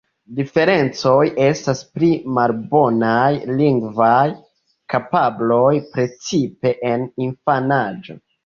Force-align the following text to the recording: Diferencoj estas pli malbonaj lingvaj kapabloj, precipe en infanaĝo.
Diferencoj 0.37 1.25
estas 1.47 1.83
pli 1.97 2.09
malbonaj 2.37 3.29
lingvaj 3.61 4.25
kapabloj, 4.95 5.71
precipe 5.95 6.77
en 6.95 7.09
infanaĝo. 7.29 8.21